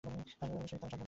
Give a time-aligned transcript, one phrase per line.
[0.03, 0.79] আর অবশ্যই
[0.79, 0.99] সাবধানে।